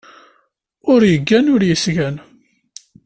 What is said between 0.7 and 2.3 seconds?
Ur yeggan ur yesgan.